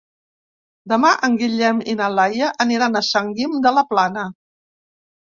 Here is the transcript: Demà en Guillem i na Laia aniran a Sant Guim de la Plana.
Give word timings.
Demà 0.93 1.09
en 1.27 1.35
Guillem 1.41 1.83
i 1.93 1.93
na 1.99 2.07
Laia 2.19 2.47
aniran 2.65 2.97
a 2.97 3.03
Sant 3.09 3.29
Guim 3.41 3.53
de 3.67 3.75
la 3.79 3.83
Plana. 3.91 4.25